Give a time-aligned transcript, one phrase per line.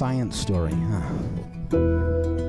[0.00, 1.02] Science story, huh?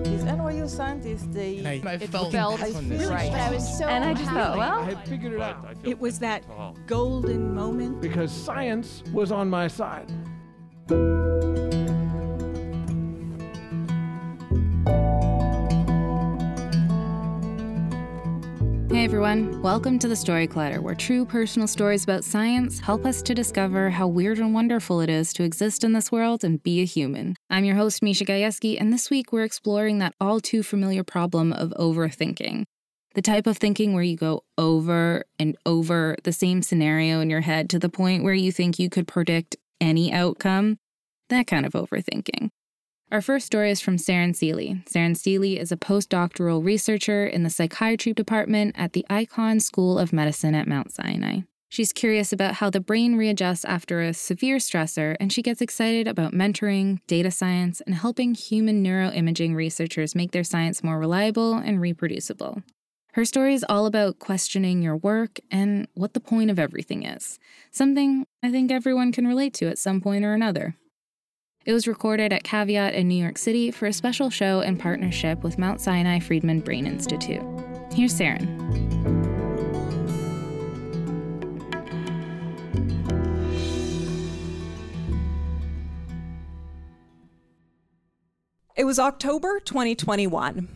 [0.05, 3.09] These NYU scientists, they And I, I it felt, felt on this.
[3.09, 3.29] right.
[3.29, 4.59] But I was so and I just thought, happy.
[4.59, 6.45] well, I had figured it out It was that
[6.87, 7.99] golden moment.
[7.99, 10.09] because science was on my side.
[18.91, 23.21] Hey everyone, welcome to the Story Collider, where true personal stories about science help us
[23.21, 26.81] to discover how weird and wonderful it is to exist in this world and be
[26.81, 27.37] a human.
[27.49, 31.53] I'm your host, Misha Gajewski, and this week we're exploring that all too familiar problem
[31.53, 32.65] of overthinking.
[33.15, 37.41] The type of thinking where you go over and over the same scenario in your
[37.41, 40.79] head to the point where you think you could predict any outcome.
[41.29, 42.49] That kind of overthinking.
[43.11, 44.81] Our first story is from Saren Seeley.
[44.89, 50.13] Saren Seeley is a postdoctoral researcher in the psychiatry department at the Icahn School of
[50.13, 51.41] Medicine at Mount Sinai.
[51.67, 56.07] She's curious about how the brain readjusts after a severe stressor, and she gets excited
[56.07, 61.81] about mentoring, data science, and helping human neuroimaging researchers make their science more reliable and
[61.81, 62.63] reproducible.
[63.11, 67.39] Her story is all about questioning your work and what the point of everything is,
[67.71, 70.77] something I think everyone can relate to at some point or another.
[71.63, 75.43] It was recorded at Caveat in New York City for a special show in partnership
[75.43, 77.43] with Mount Sinai Friedman Brain Institute.
[77.93, 78.47] Here's Saren.
[88.75, 90.67] It was October 2021.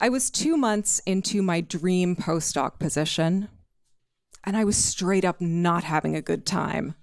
[0.00, 3.48] I was two months into my dream postdoc position,
[4.44, 6.94] and I was straight up not having a good time.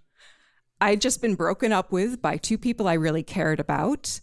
[0.82, 4.20] I'd just been broken up with by two people I really cared about.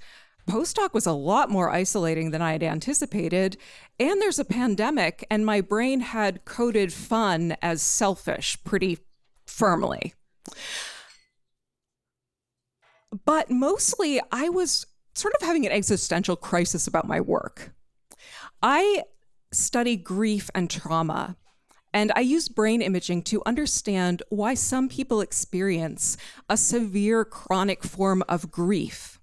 [0.49, 3.57] Postdoc was a lot more isolating than I had anticipated,
[4.01, 8.99] and there's a pandemic, and my brain had coded fun as selfish pretty
[9.47, 10.15] firmly.
[13.25, 17.75] But mostly, I was sort of having an existential crisis about my work.
[18.63, 19.05] I
[19.53, 21.37] study grief and trauma,
[21.93, 26.17] and I use brain imaging to understand why some people experience
[26.49, 29.21] a severe chronic form of grief.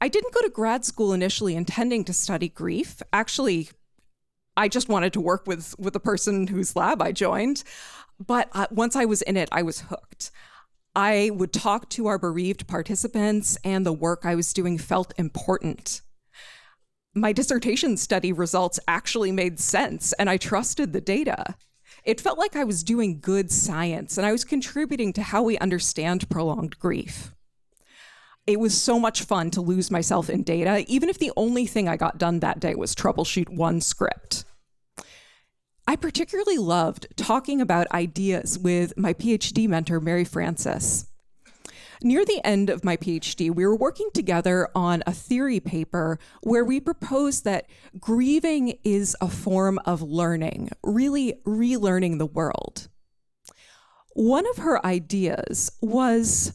[0.00, 3.00] I didn't go to grad school initially intending to study grief.
[3.12, 3.70] Actually,
[4.56, 7.62] I just wanted to work with, with the person whose lab I joined.
[8.24, 10.30] But uh, once I was in it, I was hooked.
[10.94, 16.00] I would talk to our bereaved participants, and the work I was doing felt important.
[17.16, 21.54] My dissertation study results actually made sense, and I trusted the data.
[22.04, 25.56] It felt like I was doing good science, and I was contributing to how we
[25.56, 27.32] understand prolonged grief.
[28.46, 31.88] It was so much fun to lose myself in data, even if the only thing
[31.88, 34.44] I got done that day was troubleshoot one script.
[35.88, 41.06] I particularly loved talking about ideas with my PhD mentor, Mary Frances.
[42.02, 46.64] Near the end of my PhD, we were working together on a theory paper where
[46.64, 47.66] we proposed that
[47.98, 52.88] grieving is a form of learning, really relearning the world.
[54.14, 56.52] One of her ideas was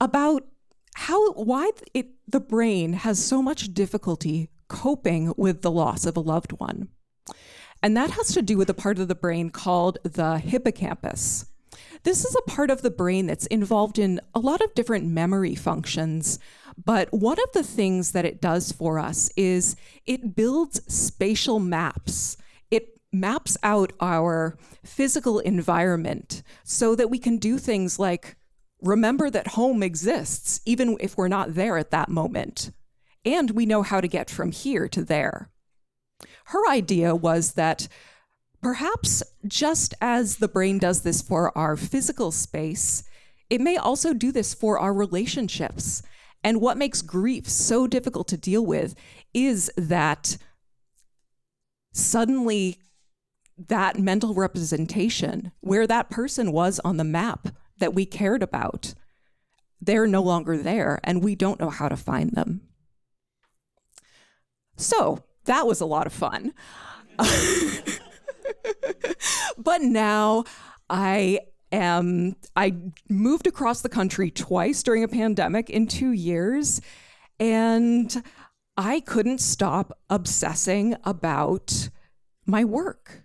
[0.00, 0.46] about
[0.94, 6.20] how why it, the brain has so much difficulty coping with the loss of a
[6.20, 6.88] loved one.
[7.82, 11.46] And that has to do with a part of the brain called the hippocampus.
[12.02, 15.54] This is a part of the brain that's involved in a lot of different memory
[15.54, 16.38] functions.
[16.82, 19.76] But one of the things that it does for us is
[20.06, 22.36] it builds spatial maps.
[22.70, 28.36] It maps out our physical environment so that we can do things like
[28.82, 32.70] remember that home exists, even if we're not there at that moment.
[33.24, 35.50] And we know how to get from here to there.
[36.46, 37.88] Her idea was that
[38.62, 43.04] perhaps just as the brain does this for our physical space,
[43.48, 46.02] it may also do this for our relationships.
[46.42, 48.94] And what makes grief so difficult to deal with
[49.34, 50.38] is that
[51.92, 52.78] suddenly
[53.68, 57.48] that mental representation, where that person was on the map
[57.78, 58.94] that we cared about,
[59.80, 62.62] they're no longer there, and we don't know how to find them.
[64.76, 66.54] So that was a lot of fun.
[69.62, 70.44] but now
[70.88, 71.40] I
[71.72, 72.74] Um, I
[73.08, 76.80] moved across the country twice during a pandemic in two years,
[77.38, 78.24] and
[78.76, 81.90] I couldn't stop obsessing about
[82.44, 83.22] my work.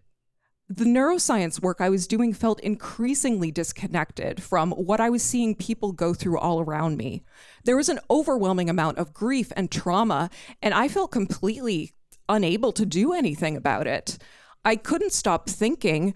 [0.69, 5.91] The neuroscience work I was doing felt increasingly disconnected from what I was seeing people
[5.91, 7.23] go through all around me.
[7.63, 10.29] There was an overwhelming amount of grief and trauma,
[10.61, 11.93] and I felt completely
[12.29, 14.19] unable to do anything about it.
[14.65, 16.15] I couldn't stop thinking,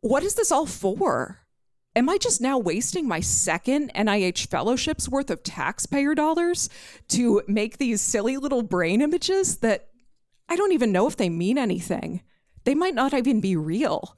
[0.00, 1.40] what is this all for?
[1.94, 6.68] Am I just now wasting my second NIH fellowship's worth of taxpayer dollars
[7.08, 9.88] to make these silly little brain images that
[10.48, 12.22] I don't even know if they mean anything?
[12.64, 14.16] They might not even be real.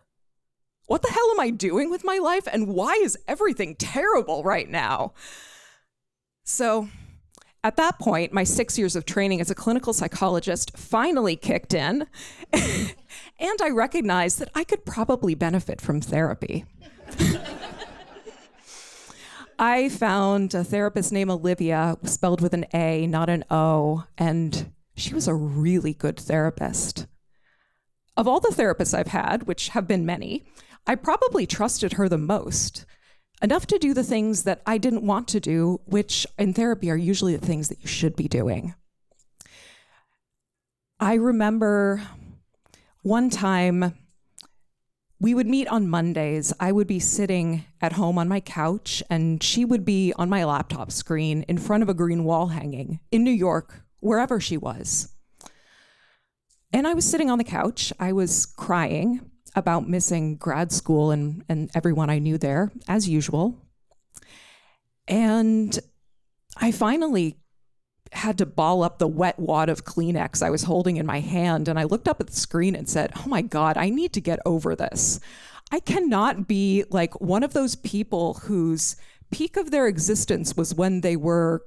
[0.87, 4.71] What the hell am I doing with my life and why is everything terrible right
[4.71, 5.13] now?
[6.45, 6.89] So,
[7.67, 12.07] at that point, my six years of training as a clinical psychologist finally kicked in,
[12.53, 16.65] and I recognized that I could probably benefit from therapy.
[19.59, 25.13] I found a therapist named Olivia, spelled with an A, not an O, and she
[25.13, 27.09] was a really good therapist.
[28.17, 30.45] Of all the therapists I've had, which have been many,
[30.87, 32.87] I probably trusted her the most.
[33.43, 36.97] Enough to do the things that I didn't want to do, which in therapy are
[36.97, 38.75] usually the things that you should be doing.
[40.99, 42.03] I remember
[43.03, 43.95] one time
[45.21, 46.53] we would meet on Mondays.
[46.59, 50.45] I would be sitting at home on my couch, and she would be on my
[50.45, 55.15] laptop screen in front of a green wall hanging in New York, wherever she was.
[56.73, 57.93] And I was sitting on the couch.
[57.99, 63.59] I was crying about missing grad school and, and everyone I knew there, as usual.
[65.09, 65.79] And
[66.57, 67.39] I finally
[68.13, 71.69] had to ball up the wet wad of Kleenex I was holding in my hand.
[71.69, 74.21] And I looked up at the screen and said, Oh my God, I need to
[74.21, 75.19] get over this.
[75.73, 78.97] I cannot be like one of those people whose
[79.33, 81.65] peak of their existence was when they were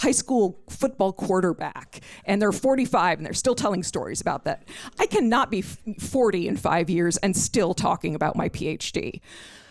[0.00, 4.66] high school football quarterback and they're 45 and they're still telling stories about that.
[4.98, 9.20] I cannot be 40 in five years and still talking about my PhD.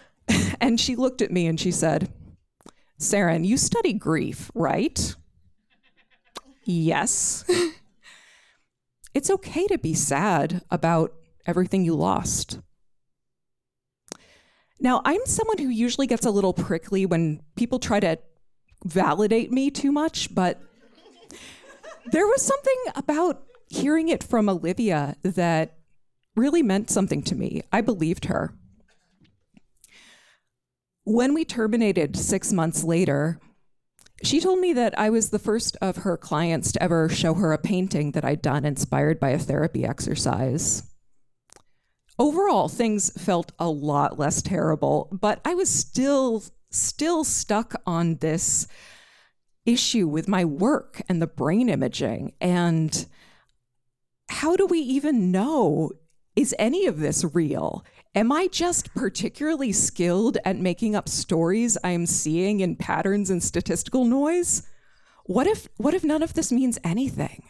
[0.61, 2.13] and she looked at me and she said,
[2.99, 5.15] Saren, you study grief, right?
[6.63, 7.43] Yes.
[9.15, 11.11] it's okay to be sad about
[11.47, 12.59] everything you lost.
[14.79, 18.19] Now, I'm someone who usually gets a little prickly when people try to
[18.85, 20.61] validate me too much, but
[22.05, 25.77] there was something about hearing it from Olivia that
[26.35, 27.61] really meant something to me.
[27.71, 28.53] I believed her.
[31.03, 33.39] When we terminated six months later,
[34.23, 37.53] she told me that I was the first of her clients to ever show her
[37.53, 40.83] a painting that I'd done inspired by a therapy exercise.
[42.17, 48.67] Overall, things felt a lot less terrible, but I was still still stuck on this
[49.65, 53.05] issue with my work and the brain imaging and
[54.29, 55.91] how do we even know
[56.35, 57.83] is any of this real?
[58.15, 64.05] Am I just particularly skilled at making up stories I'm seeing in patterns and statistical
[64.05, 64.63] noise?
[65.25, 67.43] What if what if none of this means anything?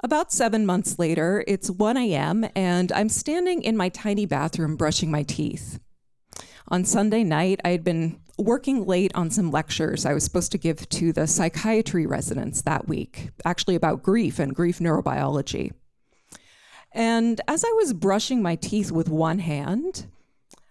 [0.00, 5.10] About seven months later, it's 1 a.m., and I'm standing in my tiny bathroom brushing
[5.10, 5.80] my teeth.
[6.68, 10.58] On Sunday night, I had been working late on some lectures I was supposed to
[10.58, 15.72] give to the psychiatry residents that week, actually about grief and grief neurobiology.
[16.92, 20.06] And as I was brushing my teeth with one hand,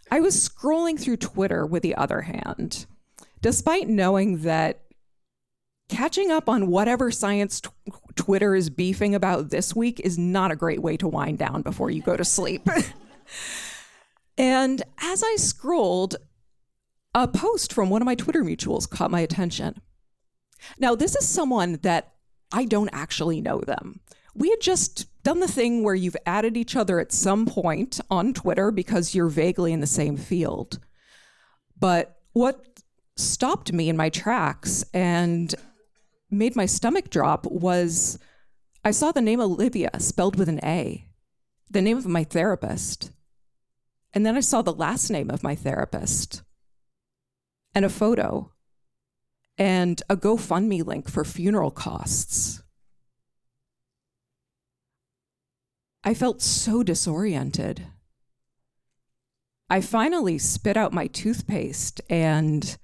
[0.10, 2.86] I was scrolling through Twitter with the other hand,
[3.42, 4.84] despite knowing that
[5.90, 7.62] catching up on whatever science
[8.18, 11.90] Twitter is beefing about this week is not a great way to wind down before
[11.90, 12.68] you go to sleep.
[14.38, 16.18] and as I scrolled,
[17.16, 19.82] a post from one of my Twitter mutuals caught my attention.
[20.78, 22.14] Now, this is someone that
[22.52, 24.02] I don't actually know them.
[24.36, 28.34] We had just done the thing where you've added each other at some point on
[28.34, 30.80] Twitter because you're vaguely in the same field.
[31.80, 32.82] But what
[33.16, 35.54] stopped me in my tracks and
[36.30, 38.20] made my stomach drop was
[38.84, 41.08] I saw the name Olivia spelled with an A,
[41.70, 43.12] the name of my therapist.
[44.14, 46.42] And then I saw the last name of my therapist
[47.76, 48.54] and a photo
[49.58, 52.64] and a GoFundMe link for funeral costs.
[56.04, 57.88] I felt so disoriented.
[59.70, 62.78] I finally spit out my toothpaste and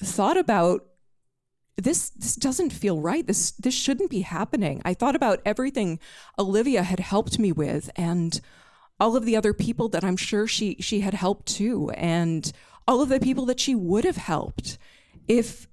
[0.00, 0.86] thought about
[1.76, 3.26] this this doesn't feel right.
[3.26, 4.82] This this shouldn't be happening.
[4.84, 5.98] I thought about everything
[6.38, 8.40] Olivia had helped me with and
[8.98, 12.52] all of the other people that I'm sure she she had helped too and
[12.86, 14.78] all of the people that she would have helped
[15.26, 15.68] if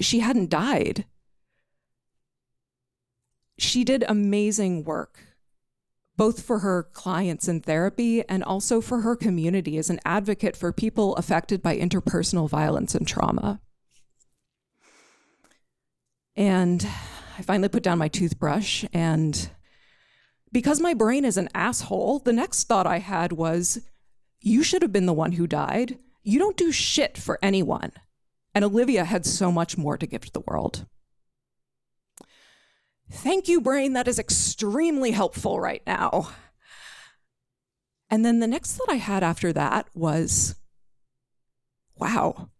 [0.00, 1.04] she hadn't died.
[3.58, 5.20] She did amazing work
[6.16, 10.72] both for her clients in therapy and also for her community as an advocate for
[10.72, 13.60] people affected by interpersonal violence and trauma.
[16.36, 16.86] And
[17.38, 18.84] I finally put down my toothbrush.
[18.92, 19.50] And
[20.52, 23.80] because my brain is an asshole, the next thought I had was,
[24.40, 25.98] You should have been the one who died.
[26.22, 27.92] You don't do shit for anyone.
[28.54, 30.86] And Olivia had so much more to give to the world.
[33.10, 33.92] Thank you, brain.
[33.92, 36.30] That is extremely helpful right now.
[38.10, 40.54] And then the next thought I had after that was,
[41.96, 42.50] wow,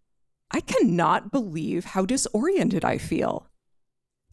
[0.50, 3.49] I cannot believe how disoriented I feel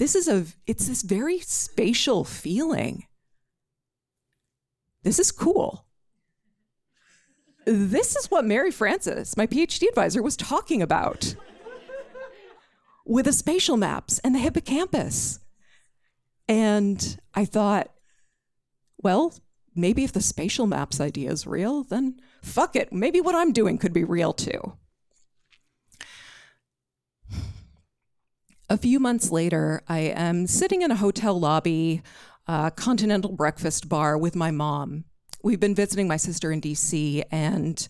[0.01, 3.05] this is a it's this very spatial feeling.
[5.03, 5.85] This is cool.
[7.67, 11.35] This is what mary frances my phd advisor was talking about.
[13.05, 15.39] With the spatial maps and the hippocampus.
[16.47, 17.91] And i thought
[19.03, 19.35] well
[19.75, 22.91] maybe if the spatial maps idea is real then fuck it.
[22.91, 24.73] Maybe what i'm doing could be real too
[28.71, 32.03] A few months later, I am sitting in a hotel lobby,
[32.47, 35.03] a continental breakfast bar with my mom.
[35.43, 37.85] We've been visiting my sister in DC, and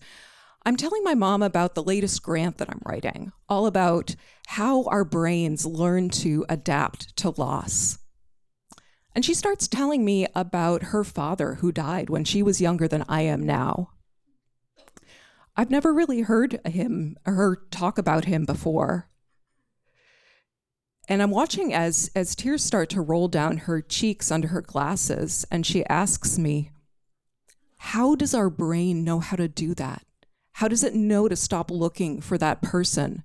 [0.66, 4.16] I'm telling my mom about the latest grant that I'm writing, all about
[4.48, 8.00] how our brains learn to adapt to loss.
[9.14, 13.04] And she starts telling me about her father who died when she was younger than
[13.08, 13.90] I am now.
[15.56, 19.11] I've never really heard him her talk about him before.
[21.12, 25.44] And I'm watching as as tears start to roll down her cheeks under her glasses
[25.50, 26.70] and she asks me,
[27.76, 30.06] "How does our brain know how to do that?
[30.52, 33.24] How does it know to stop looking for that person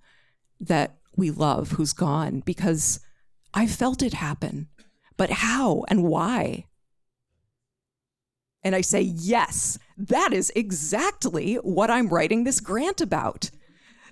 [0.59, 2.99] that we love who's gone because
[3.53, 4.67] I felt it happen.
[5.15, 6.65] But how and why?"
[8.63, 13.49] And I say, "Yes, that is exactly what I'm writing this grant about."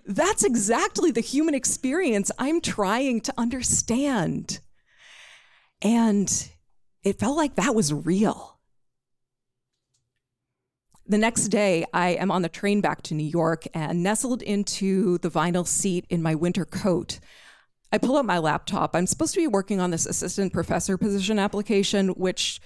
[0.05, 4.59] That's exactly the human experience I'm trying to understand.
[5.81, 6.49] And
[7.03, 8.59] it felt like that was real.
[11.07, 15.19] The next day, I am on the train back to New York and nestled into
[15.19, 17.19] the vinyl seat in my winter coat.
[17.91, 18.95] I pull out my laptop.
[18.95, 22.59] I'm supposed to be working on this assistant professor position application, which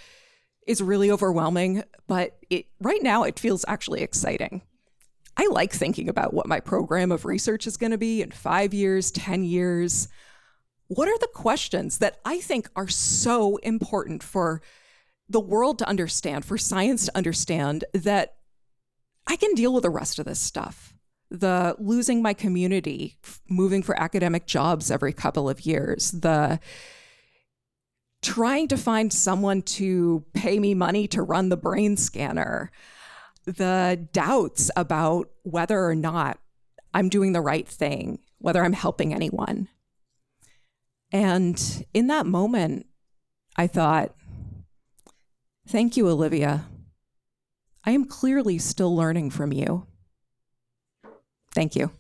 [0.66, 4.62] is really overwhelming, but it, right now it feels actually exciting.
[5.40, 8.74] I like thinking about what my program of research is going to be in five
[8.74, 10.10] years, 10 years.
[10.90, 14.62] What are the questions that I think are so important for
[15.30, 18.34] the world to understand, for science to understand, that
[19.28, 20.94] I can deal with the rest of this stuff?
[21.32, 23.18] The losing my community,
[23.48, 26.60] moving for academic jobs every couple of years, the
[28.22, 32.74] trying to find someone to pay me money to run the brain scanner
[33.56, 36.40] the doubts about whether or not
[36.94, 39.68] I'm doing the right thing, whether I'm helping anyone.
[41.12, 42.86] And in that moment,
[43.56, 44.16] I thought,
[45.68, 46.66] thank you, Olivia.
[47.84, 49.88] I am clearly still learning from you.
[51.54, 51.92] Thank you.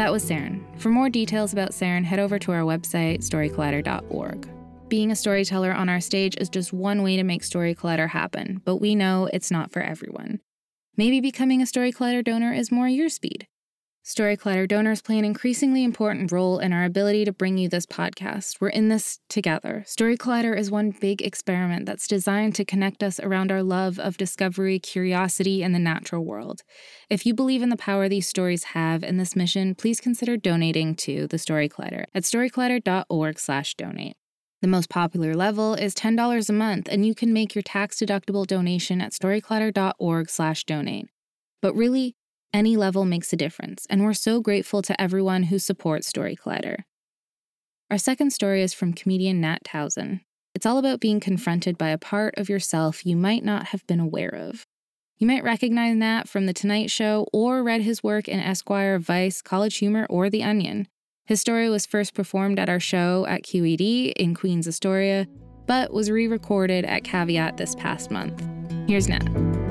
[0.00, 0.62] That was Saren.
[0.80, 4.48] For more details about Saren, head over to our website, storycollider.org.
[4.88, 8.62] Being a storyteller on our stage is just one way to make Story Collider happen,
[8.64, 10.40] but we know it's not for everyone.
[10.96, 13.46] Maybe becoming a Story Collider donor is more your speed.
[14.02, 17.84] Story Collider donors play an increasingly important role in our ability to bring you this
[17.84, 18.58] podcast.
[18.58, 19.84] We're in this together.
[19.86, 24.16] Story Collider is one big experiment that's designed to connect us around our love of
[24.16, 26.62] discovery, curiosity, and the natural world.
[27.10, 30.94] If you believe in the power these stories have in this mission, please consider donating
[30.96, 34.16] to the Story Collider at storycollider.org/donate.
[34.62, 39.02] The most popular level is $10 a month, and you can make your tax-deductible donation
[39.02, 41.06] at storycollider.org/donate.
[41.62, 42.16] But really,
[42.52, 46.84] any level makes a difference, and we're so grateful to everyone who supports Story Collider.
[47.90, 50.20] Our second story is from comedian Nat Towsen.
[50.54, 54.00] It's all about being confronted by a part of yourself you might not have been
[54.00, 54.66] aware of.
[55.18, 59.42] You might recognize Nat from The Tonight Show or read his work in Esquire, Vice,
[59.42, 60.88] College Humor, or The Onion.
[61.26, 65.26] His story was first performed at our show at QED in Queens, Astoria,
[65.66, 68.42] but was re recorded at Caveat this past month.
[68.88, 69.69] Here's Nat.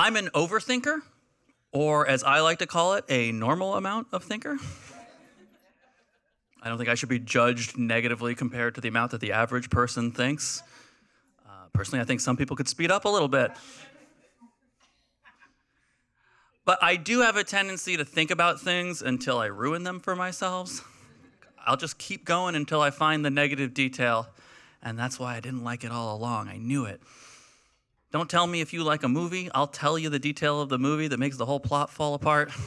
[0.00, 1.02] I'm an overthinker,
[1.72, 4.56] or as I like to call it, a normal amount of thinker.
[6.62, 9.68] I don't think I should be judged negatively compared to the amount that the average
[9.68, 10.62] person thinks.
[11.46, 13.50] Uh, personally, I think some people could speed up a little bit.
[16.64, 20.16] But I do have a tendency to think about things until I ruin them for
[20.16, 20.88] myself.
[21.66, 24.30] I'll just keep going until I find the negative detail,
[24.82, 26.48] and that's why I didn't like it all along.
[26.48, 27.02] I knew it.
[28.12, 30.78] Don't tell me if you like a movie, I'll tell you the detail of the
[30.78, 32.50] movie that makes the whole plot fall apart.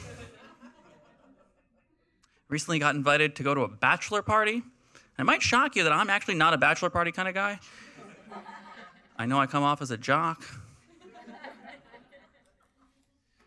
[2.48, 4.62] Recently got invited to go to a bachelor party.
[5.18, 7.58] It might shock you that I'm actually not a bachelor party kind of guy.
[9.16, 10.44] I know I come off as a jock.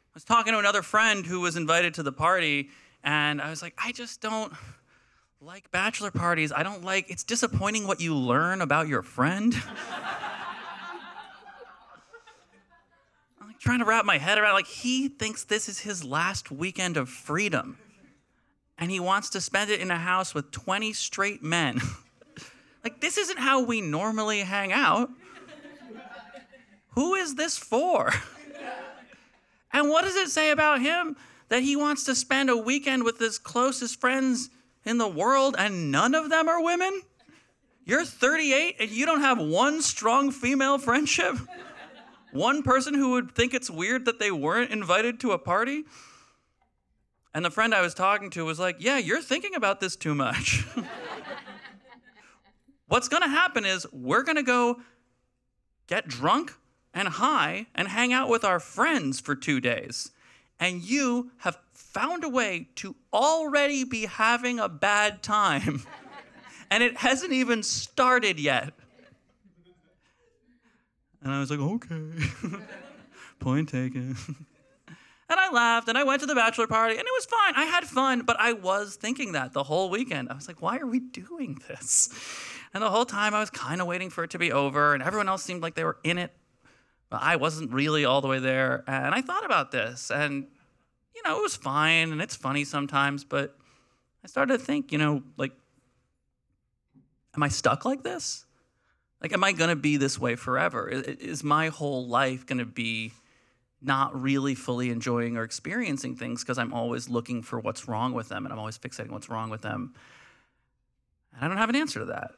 [0.08, 2.70] I was talking to another friend who was invited to the party,
[3.04, 4.52] and I was like, I just don't
[5.42, 6.52] like bachelor parties.
[6.52, 9.56] I don't like, it's disappointing what you learn about your friend.
[13.40, 16.52] I'm like trying to wrap my head around, like, he thinks this is his last
[16.52, 17.78] weekend of freedom
[18.78, 21.80] and he wants to spend it in a house with 20 straight men.
[22.84, 25.10] like, this isn't how we normally hang out.
[26.90, 28.14] Who is this for?
[29.74, 31.16] and what does it say about him
[31.50, 34.50] that he wants to spend a weekend with his closest friends
[34.86, 37.02] in the world and none of them are women?
[37.86, 41.38] You're 38 and you don't have one strong female friendship?
[42.38, 45.86] One person who would think it's weird that they weren't invited to a party?
[47.34, 50.14] And the friend I was talking to was like, Yeah, you're thinking about this too
[50.14, 50.64] much.
[52.88, 54.82] What's gonna happen is we're gonna go
[55.88, 56.54] get drunk
[56.94, 60.12] and high and hang out with our friends for two days.
[60.60, 65.82] And you have found a way to already be having a bad time.
[66.70, 68.76] and it hasn't even started yet.
[71.24, 72.12] And I was like, okay.
[73.40, 74.16] Point taken.
[75.30, 77.54] And I laughed and I went to the bachelor party and it was fine.
[77.56, 80.30] I had fun, but I was thinking that the whole weekend.
[80.30, 82.10] I was like, why are we doing this?
[82.74, 85.04] And the whole time I was kind of waiting for it to be over and
[85.04, 86.32] everyone else seemed like they were in it.
[87.10, 88.86] But I wasn't really all the way there.
[88.88, 90.48] And I thought about this and,
[91.14, 93.58] you know, it was fine and it's funny sometimes, but
[94.24, 95.52] I started to think, you know, like,
[97.36, 98.46] am I stuck like this?
[99.22, 100.88] Like, am I going to be this way forever?
[100.88, 103.14] Is my whole life going to be
[103.82, 108.30] not really fully enjoying or experiencing things because I'm always looking for what's wrong with
[108.30, 109.94] them and I'm always fixating what's wrong with them.
[111.36, 112.32] And I don't have an answer to that.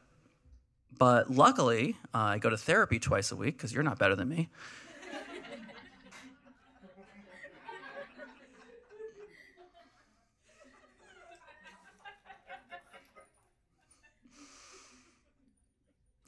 [0.98, 4.28] But luckily, uh, I go to therapy twice a week because you're not better than
[4.28, 4.50] me.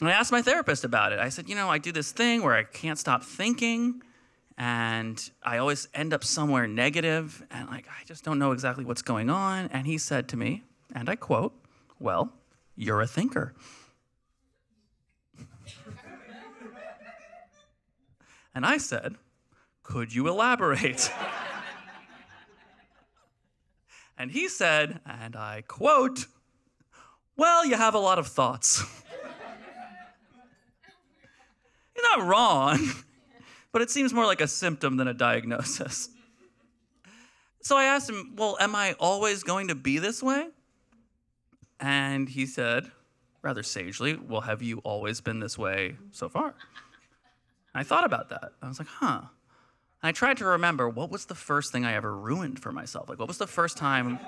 [0.03, 1.21] And I asked my therapist about it.
[1.21, 4.03] I said, you know, I do this thing where I can't stop thinking
[4.59, 9.03] and I always end up somewhere negative, and like I just don't know exactly what's
[9.03, 9.69] going on.
[9.73, 11.55] And he said to me, and I quote,
[12.01, 12.33] "Well,
[12.75, 13.55] you're a thinker."
[18.57, 19.15] and I said,
[19.85, 21.12] "Could you elaborate?"
[24.19, 26.27] and he said, and I quote,
[27.37, 28.85] "Well, you have a lot of thoughts."
[32.02, 32.79] You're not wrong
[33.72, 36.09] but it seems more like a symptom than a diagnosis.
[37.64, 40.48] So I asked him, Well, am I always going to be this way?
[41.79, 42.90] And he said,
[43.40, 46.57] rather sagely, Well, have you always been this way so far?
[47.72, 48.51] I thought about that.
[48.61, 49.20] I was like, Huh.
[49.20, 53.09] And I tried to remember what was the first thing I ever ruined for myself?
[53.09, 54.18] Like, what was the first time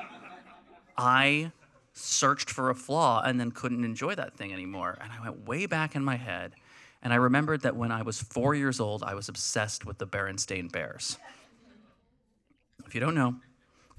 [0.96, 1.50] I
[1.92, 4.96] searched for a flaw and then couldn't enjoy that thing anymore?
[5.00, 6.54] And I went way back in my head
[7.04, 10.06] and I remembered that when I was four years old, I was obsessed with the
[10.06, 11.18] Berenstain Bears.
[12.86, 13.36] If you don't know,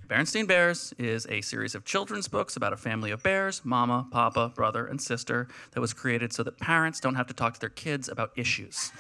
[0.08, 4.52] Berenstain Bears is a series of children's books about a family of bears mama, papa,
[4.56, 7.70] brother, and sister that was created so that parents don't have to talk to their
[7.70, 8.92] kids about issues.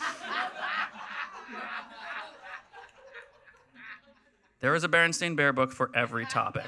[4.61, 6.65] there is a Berenstain Bear book for every topic.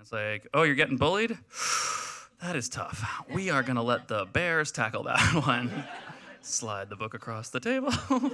[0.00, 1.36] It's like, oh, you're getting bullied?
[2.42, 3.04] That is tough.
[3.30, 5.70] We are going to let the bears tackle that one.
[6.40, 7.92] Slide the book across the table.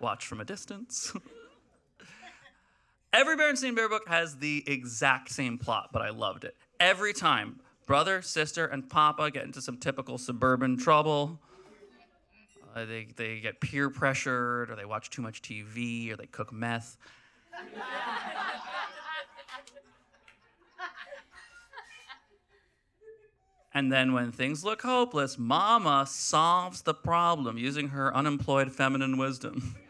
[0.00, 1.12] Watch from a distance.
[3.12, 6.56] Every Berenstain Bear book has the exact same plot, but I loved it.
[6.78, 11.40] Every time, brother, sister, and papa get into some typical suburban trouble.
[12.74, 16.52] Uh, they, they get peer pressured, or they watch too much TV, or they cook
[16.52, 16.96] meth.
[23.74, 29.76] And then when things look hopeless, Mama solves the problem using her unemployed feminine wisdom.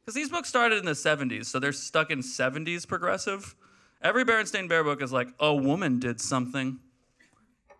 [0.00, 3.56] Because these books started in the 70s, so they're stuck in 70s progressive.
[4.00, 6.78] Every Berenstain Bear book is like, a woman did something.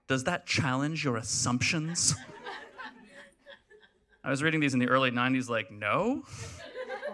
[0.08, 2.16] Does that challenge your assumptions?
[4.24, 6.24] I was reading these in the early 90s, like, no.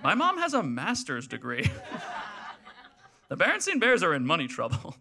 [0.03, 1.71] My mom has a master's degree.
[3.29, 4.97] the Berenstain Bears are in money trouble.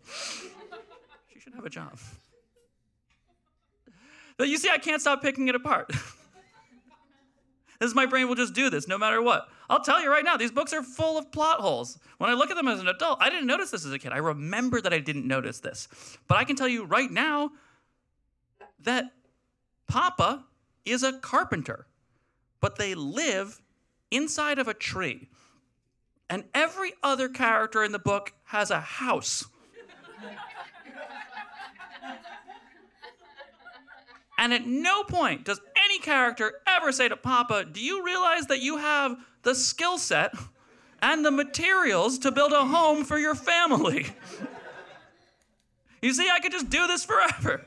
[1.33, 1.97] she should have a job.
[4.41, 5.89] But you see, I can't stop picking it apart.
[5.89, 6.01] this
[7.79, 9.47] is my brain will just do this no matter what.
[9.69, 11.99] I'll tell you right now, these books are full of plot holes.
[12.17, 14.13] When I look at them as an adult, I didn't notice this as a kid.
[14.13, 15.87] I remember that I didn't notice this.
[16.27, 17.51] But I can tell you right now
[18.79, 19.11] that
[19.87, 20.43] Papa
[20.85, 21.85] is a carpenter,
[22.61, 23.61] but they live
[24.09, 25.29] inside of a tree.
[26.31, 29.45] And every other character in the book has a house.
[34.41, 38.59] And at no point does any character ever say to Papa, Do you realize that
[38.59, 40.33] you have the skill set
[40.99, 44.07] and the materials to build a home for your family?
[46.01, 47.63] you see, I could just do this forever.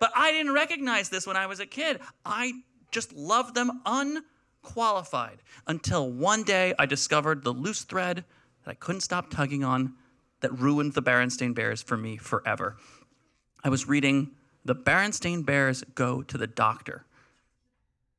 [0.00, 2.00] But I didn't recognize this when I was a kid.
[2.26, 2.54] I
[2.90, 8.24] just loved them unqualified until one day I discovered the loose thread
[8.64, 9.94] that I couldn't stop tugging on
[10.40, 12.76] that ruined the Berenstain Bears for me forever.
[13.62, 14.32] I was reading
[14.64, 17.04] The Berenstain Bears Go to the Doctor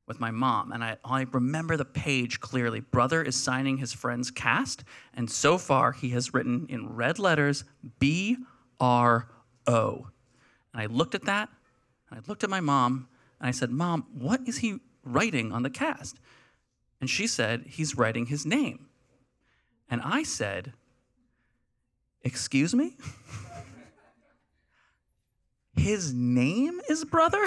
[0.06, 2.80] with my mom, and I, I remember the page clearly.
[2.80, 4.82] Brother is signing his friend's cast,
[5.14, 7.62] and so far he has written in red letters
[8.00, 8.38] B
[8.80, 9.28] R
[9.68, 10.08] O.
[10.72, 11.48] And I looked at that,
[12.10, 13.06] and I looked at my mom,
[13.38, 16.18] and I said, Mom, what is he writing on the cast?
[17.00, 18.86] And she said, He's writing his name.
[19.88, 20.72] And I said,
[22.22, 22.96] Excuse me?
[25.80, 27.42] His name is brother?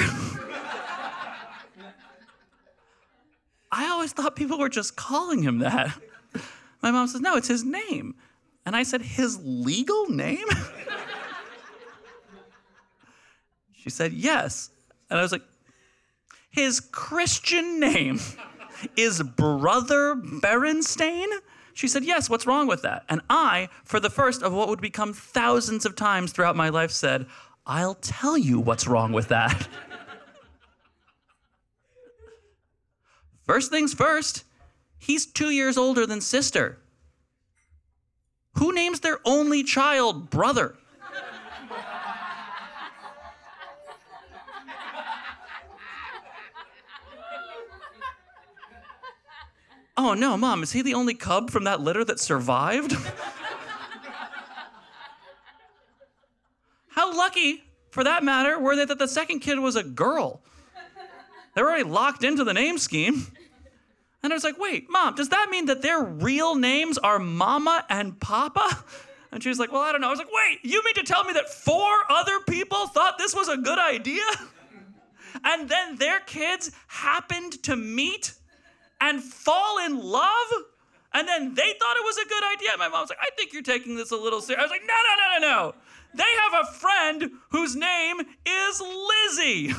[3.72, 5.96] I always thought people were just calling him that.
[6.82, 8.16] My mom says, No, it's his name.
[8.66, 10.48] And I said, His legal name?
[13.76, 14.72] she said, Yes.
[15.12, 15.44] And I was like,
[16.50, 18.20] His Christian name
[18.98, 21.28] is Brother Berenstain?
[21.76, 23.06] She said, Yes, what's wrong with that?
[23.10, 26.90] And I, for the first of what would become thousands of times throughout my life,
[26.90, 27.28] said,
[27.66, 29.68] I'll tell you what's wrong with that.
[33.46, 34.44] first things first,
[35.00, 36.80] he's two years older than sister.
[38.58, 40.76] Who names their only child brother?
[49.96, 52.98] Oh no, mom, is he the only cub from that litter that survived?
[57.14, 60.42] lucky, for that matter, were they that the second kid was a girl?
[61.56, 63.28] They were already locked into the name scheme.
[64.24, 67.86] And I was like, wait, mom, does that mean that their real names are Mama
[67.90, 68.84] and Papa?
[69.32, 70.08] And she was like, well, I don't know.
[70.08, 73.36] I was like, wait, you mean to tell me that four other people thought this
[73.36, 74.24] was a good idea?
[75.44, 78.34] And then their kids happened to meet
[79.02, 80.48] and fall in love?
[81.14, 82.70] And then they thought it was a good idea.
[82.78, 84.62] My mom was like, I think you're taking this a little serious.
[84.62, 85.76] I was like, no, no, no, no, no.
[86.16, 89.74] They have a friend whose name is Lizzie.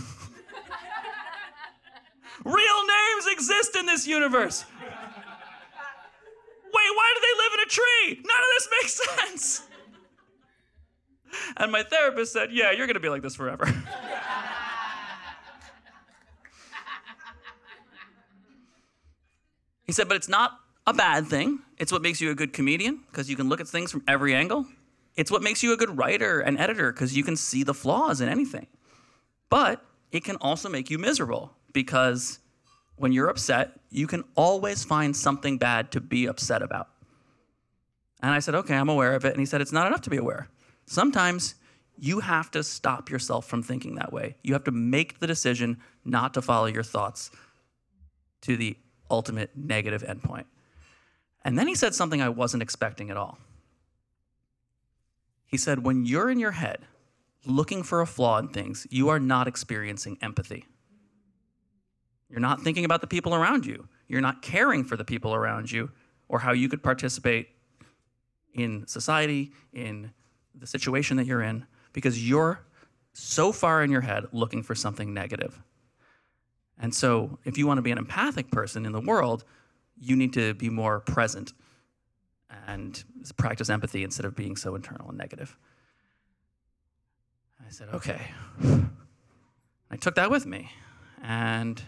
[2.44, 4.64] Real names exist in this universe.
[6.74, 8.22] Wait, why do they live in a tree?
[8.26, 9.62] None of this makes sense.
[11.56, 13.66] And my therapist said, Yeah, you're going to be like this forever.
[19.86, 21.60] he said, But it's not a bad thing.
[21.78, 24.34] It's what makes you a good comedian because you can look at things from every
[24.34, 24.66] angle.
[25.16, 28.20] It's what makes you a good writer and editor because you can see the flaws
[28.20, 28.66] in anything.
[29.48, 32.40] But it can also make you miserable because
[32.96, 36.88] when you're upset, you can always find something bad to be upset about.
[38.22, 39.32] And I said, okay, I'm aware of it.
[39.32, 40.48] And he said, it's not enough to be aware.
[40.86, 41.56] Sometimes
[41.98, 44.36] you have to stop yourself from thinking that way.
[44.42, 47.30] You have to make the decision not to follow your thoughts
[48.42, 48.76] to the
[49.10, 50.44] ultimate negative endpoint.
[51.44, 53.38] And then he said something I wasn't expecting at all.
[55.54, 56.80] He said, when you're in your head
[57.46, 60.64] looking for a flaw in things, you are not experiencing empathy.
[62.28, 63.86] You're not thinking about the people around you.
[64.08, 65.92] You're not caring for the people around you
[66.26, 67.50] or how you could participate
[68.52, 70.10] in society, in
[70.56, 72.66] the situation that you're in, because you're
[73.12, 75.62] so far in your head looking for something negative.
[76.80, 79.44] And so, if you want to be an empathic person in the world,
[80.00, 81.52] you need to be more present
[82.66, 83.04] and
[83.36, 85.56] practice empathy instead of being so internal and negative.
[87.66, 88.20] I said, okay.
[89.90, 90.70] I took that with me
[91.22, 91.80] and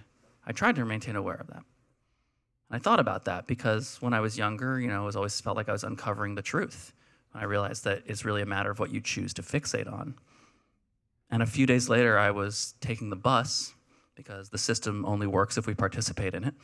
[0.47, 1.63] I tried to maintain aware of that.
[2.69, 5.41] And I thought about that because when I was younger, you know, it was always
[5.41, 6.93] felt like I was uncovering the truth.
[7.35, 10.15] I realized that it's really a matter of what you choose to fixate on.
[11.31, 13.75] And a few days later, I was taking the bus
[14.15, 16.55] because the system only works if we participate in it.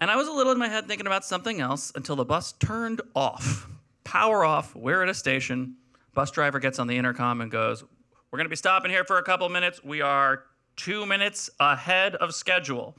[0.00, 2.52] And I was a little in my head thinking about something else until the bus
[2.52, 3.68] turned off.
[4.02, 4.74] Power off.
[4.74, 5.76] We're at a station.
[6.14, 7.84] Bus driver gets on the intercom and goes,
[8.30, 9.84] We're going to be stopping here for a couple minutes.
[9.84, 10.44] We are
[10.76, 12.96] two minutes ahead of schedule.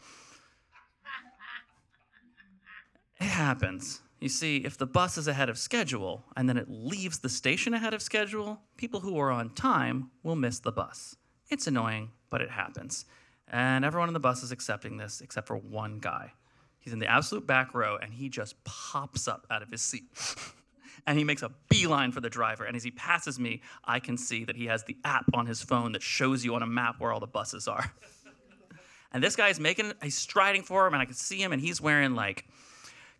[3.19, 4.01] It happens.
[4.19, 7.73] You see, if the bus is ahead of schedule and then it leaves the station
[7.73, 11.15] ahead of schedule, people who are on time will miss the bus.
[11.49, 13.05] It's annoying, but it happens.
[13.47, 16.33] And everyone on the bus is accepting this except for one guy.
[16.81, 20.05] He's in the absolute back row and he just pops up out of his seat.
[21.07, 22.65] and he makes a beeline for the driver.
[22.65, 25.61] And as he passes me, I can see that he has the app on his
[25.61, 27.93] phone that shows you on a map where all the buses are.
[29.13, 31.79] and this guy's making, he's striding for him, and I can see him, and he's
[31.79, 32.45] wearing like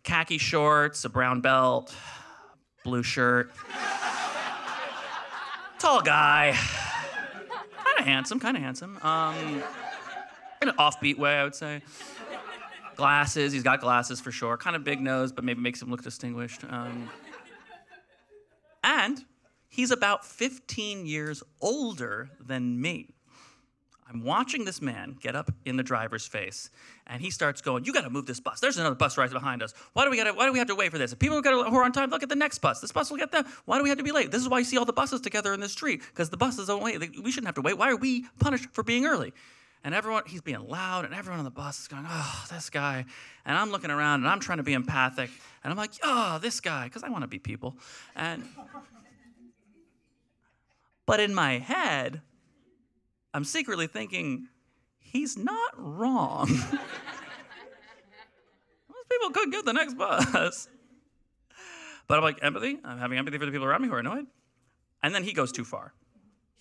[0.02, 1.94] khaki shorts, a brown belt,
[2.84, 3.52] blue shirt.
[5.78, 6.56] Tall guy.
[7.84, 8.98] Kind of handsome, kind of handsome.
[9.02, 9.62] Um,
[10.62, 11.82] in an offbeat way, I would say
[12.96, 13.52] glasses.
[13.52, 14.56] He's got glasses for sure.
[14.56, 16.64] Kind of big nose, but maybe makes him look distinguished.
[16.64, 17.08] Um,
[18.84, 19.24] and
[19.68, 23.14] he's about 15 years older than me.
[24.12, 26.68] I'm watching this man get up in the driver's face,
[27.06, 28.60] and he starts going, "You got to move this bus.
[28.60, 29.72] There's another bus right behind us.
[29.94, 30.34] Why do we got to?
[30.34, 31.12] Why do we have to wait for this?
[31.12, 32.80] If people got who are on time, look at the next bus.
[32.80, 33.46] This bus will get them.
[33.64, 34.30] Why do we have to be late?
[34.30, 36.66] This is why you see all the buses together in the street because the buses
[36.66, 36.98] don't wait.
[37.00, 37.78] We shouldn't have to wait.
[37.78, 39.32] Why are we punished for being early?"
[39.84, 43.04] And everyone, he's being loud, and everyone on the bus is going, "Oh, this guy."
[43.44, 45.30] And I'm looking around, and I'm trying to be empathic,
[45.64, 47.76] and I'm like, "Oh, this guy," because I want to be people,
[48.14, 48.44] and.
[51.04, 52.22] But in my head,
[53.34, 54.48] I'm secretly thinking,
[54.98, 56.48] he's not wrong.
[58.88, 60.68] Most people could get the next bus.
[62.06, 62.78] But I'm like, empathy?
[62.84, 64.26] I'm having empathy for the people around me who are annoyed.
[65.02, 65.92] And then he goes too far.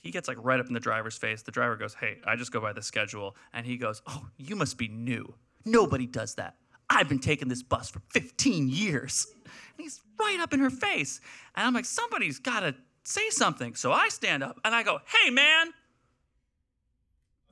[0.01, 1.43] He gets like right up in the driver's face.
[1.43, 3.35] The driver goes, Hey, I just go by the schedule.
[3.53, 5.33] And he goes, Oh, you must be new.
[5.63, 6.55] Nobody does that.
[6.89, 9.27] I've been taking this bus for 15 years.
[9.45, 11.21] And he's right up in her face.
[11.55, 13.75] And I'm like, Somebody's got to say something.
[13.75, 15.67] So I stand up and I go, Hey, man.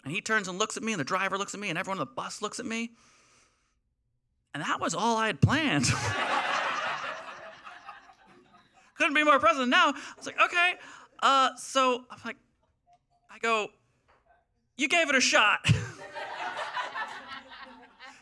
[0.04, 2.00] And he turns and looks at me, and the driver looks at me, and everyone
[2.00, 2.92] on the bus looks at me.
[4.54, 5.86] And that was all I had planned.
[8.98, 9.90] Couldn't be more present now.
[9.90, 10.74] I was like, okay.
[11.22, 12.38] Uh, so I'm like,
[13.30, 13.68] I go,
[14.78, 15.60] you gave it a shot.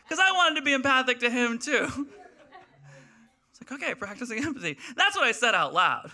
[0.08, 1.84] Because I wanted to be empathic to him too.
[1.84, 4.78] I was like, okay, practicing empathy.
[4.96, 6.10] That's what I said out loud.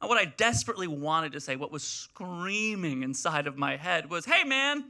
[0.00, 4.24] And what I desperately wanted to say, what was screaming inside of my head was,
[4.24, 4.84] hey man,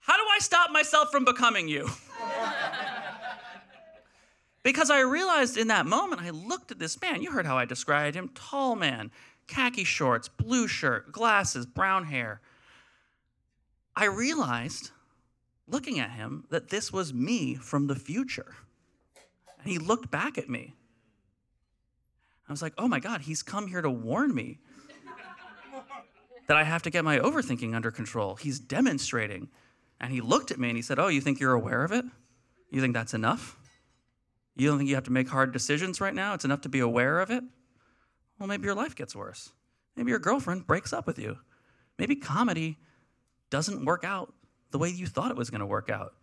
[0.00, 1.88] how do I stop myself from becoming you?
[4.64, 7.22] because I realized in that moment, I looked at this man.
[7.22, 9.12] You heard how I described him tall man,
[9.50, 12.40] khaki shorts, blue shirt, glasses, brown hair.
[13.96, 14.92] I realized,
[15.66, 18.54] looking at him, that this was me from the future.
[19.58, 20.74] And he looked back at me.
[22.48, 24.58] I was like, oh my God, he's come here to warn me
[26.46, 28.36] that I have to get my overthinking under control.
[28.36, 29.48] He's demonstrating.
[30.00, 32.04] And he looked at me and he said, Oh, you think you're aware of it?
[32.70, 33.58] You think that's enough?
[34.56, 36.34] You don't think you have to make hard decisions right now?
[36.34, 37.44] It's enough to be aware of it?
[38.40, 39.52] Well, maybe your life gets worse.
[39.96, 41.36] Maybe your girlfriend breaks up with you.
[41.98, 42.78] Maybe comedy
[43.50, 44.32] doesn't work out
[44.70, 46.14] the way you thought it was going to work out.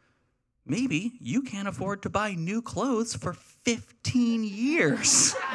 [0.66, 5.36] Maybe you can't afford to buy new clothes for 15 years.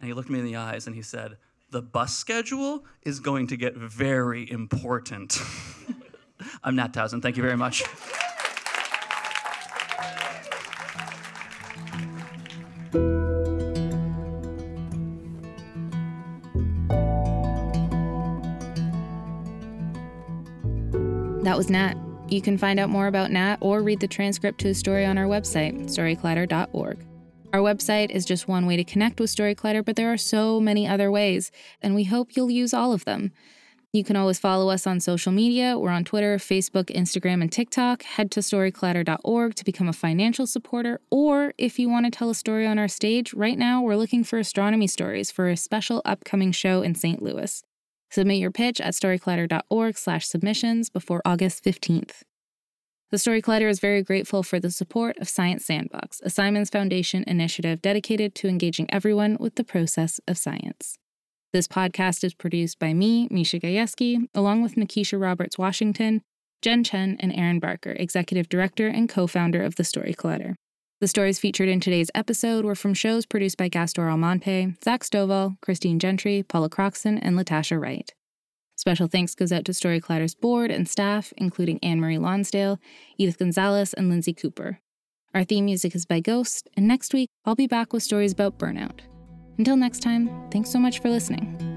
[0.00, 1.38] And he looked me in the eyes and he said,
[1.70, 5.42] The bus schedule is going to get very important.
[6.62, 7.20] I'm Nat Towsen.
[7.20, 7.82] Thank you very much.
[21.58, 21.96] Was Nat.
[22.28, 25.18] You can find out more about Nat or read the transcript to his story on
[25.18, 27.04] our website, storycollider.org.
[27.52, 30.60] Our website is just one way to connect with Story Collider, but there are so
[30.60, 31.50] many other ways,
[31.82, 33.32] and we hope you'll use all of them.
[33.92, 35.76] You can always follow us on social media.
[35.76, 38.04] We're on Twitter, Facebook, Instagram, and TikTok.
[38.04, 41.00] Head to storycollider.org to become a financial supporter.
[41.10, 44.22] Or if you want to tell a story on our stage, right now we're looking
[44.22, 47.20] for astronomy stories for a special upcoming show in St.
[47.20, 47.64] Louis.
[48.10, 52.22] Submit your pitch at storycollider.org slash submissions before August 15th.
[53.10, 57.24] The Story Collider is very grateful for the support of Science Sandbox, a Simons Foundation
[57.26, 60.98] initiative dedicated to engaging everyone with the process of science.
[61.54, 66.20] This podcast is produced by me, Misha Gajewski, along with Nikisha Roberts Washington,
[66.60, 70.56] Jen Chen, and Erin Barker, Executive Director and co founder of The Story Collider.
[71.00, 75.56] The stories featured in today's episode were from shows produced by Gastor Almonte, Zach Stovall,
[75.60, 78.12] Christine Gentry, Paula Croxton, and Latasha Wright.
[78.74, 82.80] Special thanks goes out to Story Collider's board and staff, including Anne Marie Lonsdale,
[83.16, 84.80] Edith Gonzalez, and Lindsay Cooper.
[85.34, 88.58] Our theme music is by Ghost, and next week I'll be back with stories about
[88.58, 89.00] burnout.
[89.56, 91.67] Until next time, thanks so much for listening.